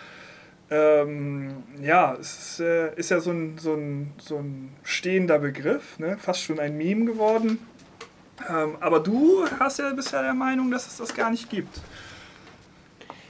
[0.71, 5.99] Ähm, ja, es ist, äh, ist, ja so ein, so, ein, so ein stehender Begriff,
[5.99, 7.59] ne, fast schon ein Meme geworden.
[8.49, 11.81] Ähm, aber du hast ja bisher der Meinung, dass es das gar nicht gibt.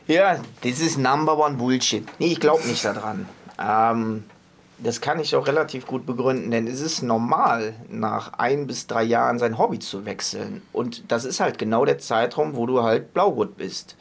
[0.07, 2.07] Ja, das ist Number One Bullshit.
[2.19, 3.29] Nee, ich glaube nicht daran.
[3.59, 4.25] Ähm,
[4.83, 9.03] das kann ich auch relativ gut begründen, denn es ist normal, nach ein bis drei
[9.03, 10.63] Jahren sein Hobby zu wechseln.
[10.73, 13.97] Und das ist halt genau der Zeitraum, wo du halt Blaugurt bist.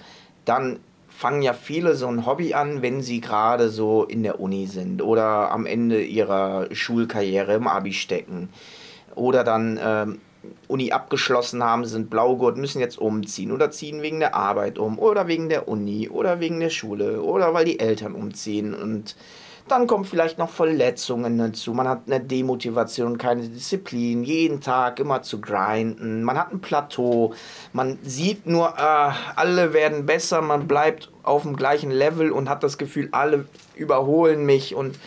[0.45, 4.67] Dann fangen ja viele so ein Hobby an, wenn sie gerade so in der Uni
[4.67, 8.49] sind oder am Ende ihrer Schulkarriere im Abi stecken.
[9.15, 10.21] Oder dann ähm,
[10.67, 15.27] Uni abgeschlossen haben, sind Blaugurt, müssen jetzt umziehen oder ziehen wegen der Arbeit um oder
[15.27, 19.15] wegen der Uni oder wegen der Schule oder weil die Eltern umziehen und
[19.71, 21.73] dann kommen vielleicht noch Verletzungen dazu.
[21.73, 26.23] Man hat eine Demotivation, keine Disziplin, jeden Tag immer zu grinden.
[26.23, 27.33] Man hat ein Plateau.
[27.73, 30.41] Man sieht nur, äh, alle werden besser.
[30.41, 34.75] Man bleibt auf dem gleichen Level und hat das Gefühl, alle überholen mich.
[34.75, 34.97] Und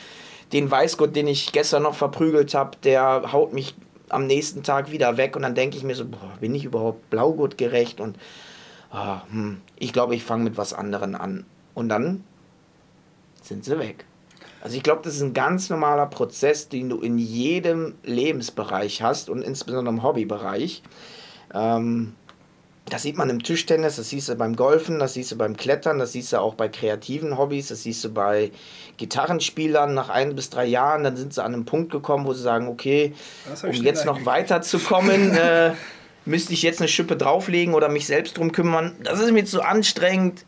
[0.53, 3.75] den Weißgott, den ich gestern noch verprügelt habe, der haut mich
[4.09, 5.37] am nächsten Tag wieder weg.
[5.37, 8.01] Und dann denke ich mir so, boah, bin ich überhaupt Blaugurt gerecht?
[8.01, 8.19] Und
[8.91, 11.45] ah, hm, ich glaube, ich fange mit was anderem an.
[11.75, 12.25] Und dann
[13.43, 14.05] sind sie weg.
[14.61, 19.31] Also ich glaube, das ist ein ganz normaler Prozess, den du in jedem Lebensbereich hast
[19.31, 20.83] und insbesondere im Hobbybereich.
[21.55, 22.15] Ähm,
[22.91, 25.99] das sieht man im Tischtennis, das siehst du beim Golfen, das siehst du beim Klettern,
[25.99, 28.51] das siehst du auch bei kreativen Hobbys, das siehst du bei
[28.97, 32.43] Gitarrenspielern nach ein bis drei Jahren, dann sind sie an einem Punkt gekommen, wo sie
[32.43, 33.15] sagen, okay,
[33.63, 35.73] um jetzt noch weiterzukommen, äh,
[36.25, 38.97] müsste ich jetzt eine Schippe drauflegen oder mich selbst drum kümmern.
[39.05, 40.45] Das ist mir zu anstrengend.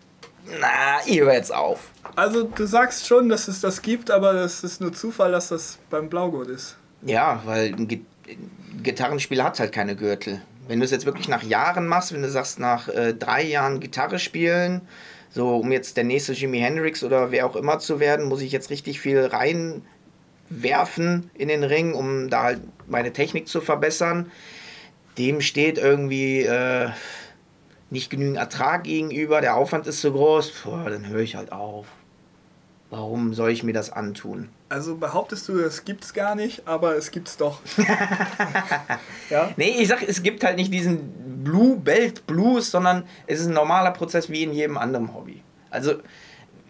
[0.61, 1.92] Na, ich höre jetzt auf.
[2.15, 5.79] Also du sagst schon, dass es das gibt, aber es ist nur Zufall, dass das
[5.91, 6.77] beim Blaugurt ist.
[7.05, 8.07] Ja, weil ein
[8.83, 10.43] Gitarrenspieler hat halt keine Gürtel.
[10.69, 13.81] Wenn du es jetzt wirklich nach Jahren machst, wenn du sagst, nach äh, drei Jahren
[13.81, 14.83] Gitarre spielen,
[15.31, 18.53] so um jetzt der nächste Jimi Hendrix oder wer auch immer zu werden, muss ich
[18.53, 24.31] jetzt richtig viel reinwerfen in den Ring, um da halt meine Technik zu verbessern.
[25.19, 26.91] Dem steht irgendwie äh,
[27.91, 31.87] nicht genügend Ertrag gegenüber, der Aufwand ist zu groß, Boah, dann höre ich halt auf.
[32.93, 34.51] Warum soll ich mir das antun?
[34.69, 37.63] Also behauptest du, es gibt's gar nicht, aber es gibt's doch.
[39.31, 39.51] ja?
[39.57, 43.55] Nee, ich sag, es gibt halt nicht diesen Blue Belt Blues, sondern es ist ein
[43.55, 45.41] normaler Prozess wie in jedem anderen Hobby.
[45.71, 45.95] Also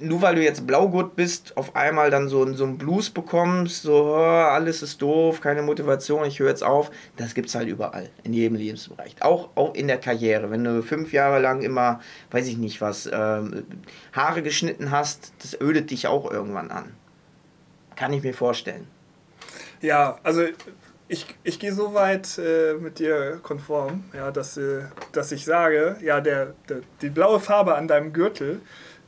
[0.03, 4.15] nur weil du jetzt Blaugurt bist, auf einmal dann so, so einen Blues bekommst, so
[4.15, 8.33] alles ist doof, keine Motivation, ich höre jetzt auf, das gibt es halt überall, in
[8.33, 9.17] jedem Lebensbereich.
[9.21, 10.51] Auch, auch in der Karriere.
[10.51, 13.41] Wenn du fünf Jahre lang immer, weiß ich nicht was, äh,
[14.13, 16.93] Haare geschnitten hast, das ödet dich auch irgendwann an.
[17.97, 18.87] Kann ich mir vorstellen.
[19.81, 20.43] Ja, also
[21.09, 25.97] ich, ich gehe so weit äh, mit dir konform, ja, dass, äh, dass ich sage,
[26.01, 28.61] ja, der, der, die blaue Farbe an deinem Gürtel,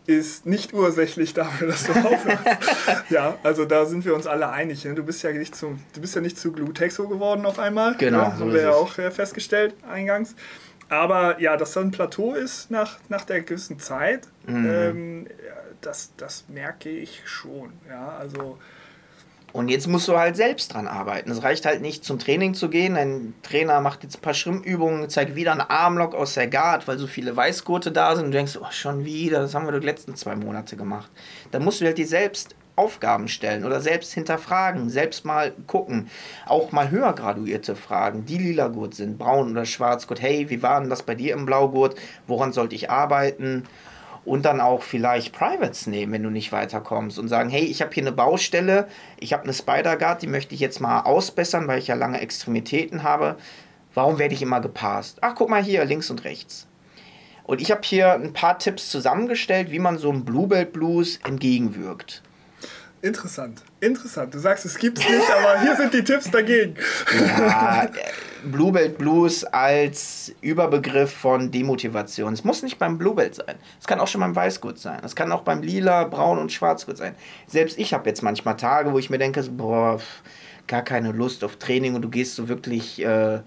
[0.07, 2.43] ist nicht ursächlich dafür, dass du aufhörst.
[3.11, 4.85] ja, also da sind wir uns alle einig.
[4.85, 4.95] Ne?
[4.95, 7.97] Du bist ja nicht zu, du bist ja nicht zu Glutexo geworden auf einmal.
[7.97, 8.19] Genau.
[8.19, 8.38] Ne?
[8.38, 10.35] Haben wir ja auch äh, festgestellt eingangs.
[10.88, 14.67] Aber ja, dass da ein Plateau ist nach, nach der gewissen Zeit, mhm.
[14.69, 15.27] ähm,
[15.81, 17.73] das, das merke ich schon.
[17.88, 18.59] Ja, also
[19.55, 21.31] und jetzt musst du halt selbst dran arbeiten.
[21.31, 22.97] Es reicht halt nicht zum Training zu gehen.
[22.97, 26.99] Ein Trainer macht jetzt ein paar Schwimmübungen, zeigt wieder einen Armlock aus der Guard, weil
[26.99, 28.25] so viele Weißgurte da sind.
[28.25, 31.09] Und du denkst, oh, schon wieder, das haben wir die letzten zwei Monate gemacht.
[31.53, 36.11] Dann musst du halt dir selbst Aufgaben stellen oder selbst hinterfragen, selbst mal gucken.
[36.47, 40.21] Auch mal höher graduierte Fragen, die lila Gurt sind, braun oder schwarz Gurt.
[40.21, 41.95] Hey, wie war denn das bei dir im Blaugurt?
[42.27, 43.62] Woran sollte ich arbeiten?
[44.25, 47.93] Und dann auch vielleicht Privates nehmen, wenn du nicht weiterkommst und sagen, hey, ich habe
[47.93, 51.89] hier eine Baustelle, ich habe eine Spider-Guard, die möchte ich jetzt mal ausbessern, weil ich
[51.89, 53.37] ja lange Extremitäten habe.
[53.93, 55.19] Warum werde ich immer gepasst?
[55.21, 56.67] Ach, guck mal hier, links und rechts.
[57.45, 62.23] Und ich habe hier ein paar Tipps zusammengestellt, wie man so einem Bluebelt Blues entgegenwirkt.
[63.05, 64.33] Interessant, interessant.
[64.33, 66.75] Du sagst, es gibt's nicht, aber hier sind die Tipps dagegen.
[67.38, 67.87] Ja,
[68.51, 72.33] Bluebelt Blues als Überbegriff von Demotivation.
[72.33, 73.57] Es muss nicht beim Bluebelt sein.
[73.79, 75.03] Es kann auch schon beim Weißgurt sein.
[75.05, 77.14] Es kann auch beim Lila, Braun und Schwarzgurt sein.
[77.47, 80.01] Selbst ich habe jetzt manchmal Tage, wo ich mir denke, boah,
[80.67, 83.40] gar keine Lust auf Training und du gehst so wirklich äh,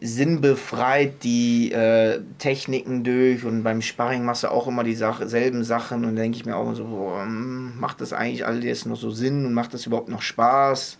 [0.00, 6.16] sinnbefreit die äh, Techniken durch und beim Sparring machst du auch immer dieselben Sachen und
[6.16, 9.52] denke ich mir auch so, boah, hm, macht das eigentlich alles noch so Sinn und
[9.52, 10.96] macht das überhaupt noch Spaß?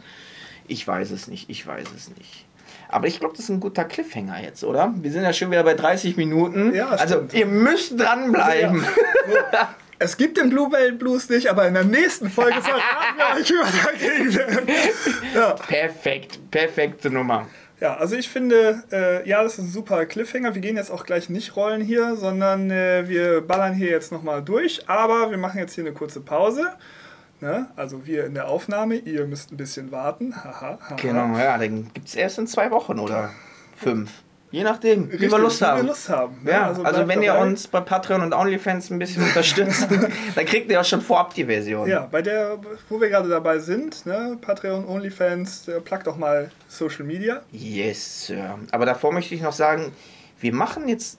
[0.68, 2.46] Ich weiß es nicht, ich weiß es nicht.
[2.88, 4.92] Aber ich glaube, das ist ein guter Cliffhanger jetzt, oder?
[5.00, 6.74] Wir sind ja schon wieder bei 30 Minuten.
[6.74, 8.84] Ja, also ihr müsst dranbleiben.
[9.52, 9.74] Ja.
[10.02, 13.66] Es gibt den Bluebell Blues nicht, aber in der nächsten Folge verraten wir euch über
[13.84, 14.66] dagegen.
[15.34, 15.50] Ja.
[15.52, 17.46] Perfekt, perfekte Nummer.
[17.80, 20.54] Ja, also ich finde, äh, ja, das ist ein super Cliffhanger.
[20.54, 24.42] Wir gehen jetzt auch gleich nicht rollen hier, sondern äh, wir ballern hier jetzt nochmal
[24.42, 24.88] durch.
[24.88, 26.66] Aber wir machen jetzt hier eine kurze Pause.
[27.40, 27.68] Ne?
[27.76, 30.36] Also wir in der Aufnahme, ihr müsst ein bisschen warten.
[30.36, 30.78] Haha.
[30.96, 33.30] Genau, ja, den gibt es erst in zwei Wochen oder
[33.76, 34.10] fünf.
[34.52, 35.82] Je nachdem, Richtig, wie wir Lust haben.
[35.82, 36.50] Wir Lust haben ne?
[36.50, 39.86] Ja, also, also wenn ihr uns bei Patreon und OnlyFans ein bisschen unterstützt,
[40.34, 41.88] dann kriegt ihr auch schon vorab die Version.
[41.88, 42.58] Ja, bei der,
[42.88, 44.36] wo wir gerade dabei sind, ne?
[44.40, 47.42] Patreon, OnlyFans, äh, plagt doch mal Social Media.
[47.52, 48.58] Yes, Sir.
[48.72, 49.92] Aber davor möchte ich noch sagen,
[50.40, 51.18] wir machen jetzt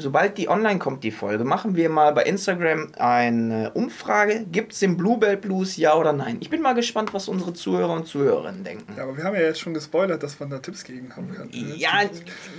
[0.00, 4.46] sobald die online kommt, die Folge, machen wir mal bei Instagram eine Umfrage.
[4.50, 6.38] Gibt es den Bluebell Blues, ja oder nein?
[6.40, 8.94] Ich bin mal gespannt, was unsere Zuhörer und Zuhörerinnen denken.
[8.96, 11.48] Ja, aber wir haben ja jetzt schon gespoilert, dass man da Tipps gegen haben kann.
[11.52, 12.02] Ja,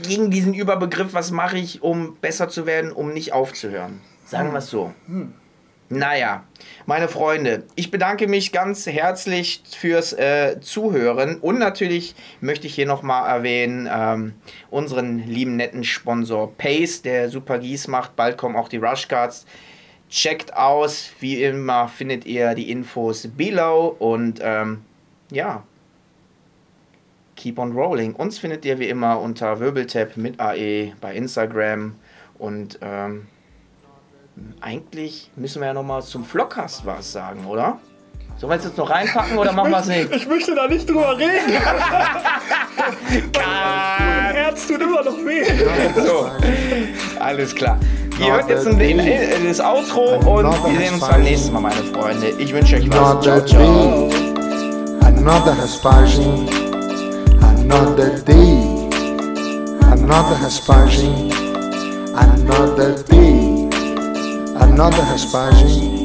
[0.08, 4.01] gegen diesen Überbegriff, was mache ich, um besser zu werden, um nicht aufzuhören.
[4.25, 4.54] Sagen hm.
[4.54, 4.93] wir es so.
[5.08, 5.34] Hm.
[5.93, 6.45] Naja,
[6.86, 12.86] meine Freunde, ich bedanke mich ganz herzlich fürs äh, Zuhören und natürlich möchte ich hier
[12.86, 14.34] nochmal erwähnen, ähm,
[14.69, 18.15] unseren lieben netten Sponsor Pace, der super Gieß macht.
[18.15, 19.45] Bald kommen auch die Rush Cards.
[20.10, 24.86] Checkt aus, wie immer findet ihr die Infos below und ähm,
[25.30, 25.65] ja,
[27.36, 28.15] keep on rolling.
[28.15, 31.95] Uns findet ihr wie immer unter Wirbeltap mit AE bei Instagram
[32.38, 33.27] und ähm,
[34.62, 37.80] eigentlich müssen wir ja noch mal zum Vlogcast was sagen, oder?
[38.38, 40.15] Sollen wir es jetzt noch reinpacken oder ich machen wir es nicht?
[40.15, 41.54] Ich möchte da nicht drüber reden.
[43.36, 45.44] mein Herz tut immer noch weh.
[46.04, 46.32] So,
[47.20, 47.78] alles klar.
[48.20, 51.84] Ihr hört jetzt ein, äh, das Outro und wir sehen uns beim nächsten Mal, meine
[51.84, 52.30] Freunde.
[52.38, 53.24] Ich wünsche euch was.
[53.24, 54.10] Ciao, ciao.
[55.04, 56.50] Another aspersion,
[57.41, 58.89] another day,
[59.91, 61.32] another aspersion,
[62.15, 63.51] another day.
[64.71, 66.01] Another Hespagem